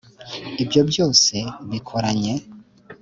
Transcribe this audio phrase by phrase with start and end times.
[0.63, 1.35] ibyo byose
[1.69, 2.33] bikoranye